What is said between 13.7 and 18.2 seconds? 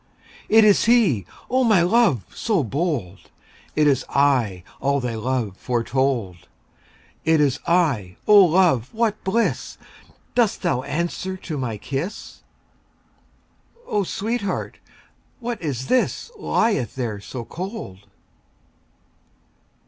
O sweetheart! what is this Lieth there so cold?